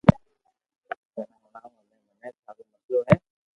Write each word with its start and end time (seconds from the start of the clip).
توئي 1.15 1.23
ھڻاو 1.41 1.67
ھمي 1.75 1.97
مني 2.07 2.29
ٿارو 2.41 2.63
مئسلو 2.69 2.99
ھي 3.07 3.15